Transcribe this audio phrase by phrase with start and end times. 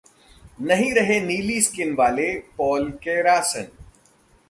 [0.61, 3.67] नहीं रहे नीली स्किन वाले पॉल कैरासन